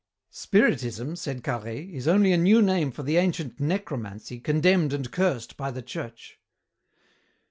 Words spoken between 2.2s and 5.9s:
a new name for the ancient necromancy condemned and cursed by the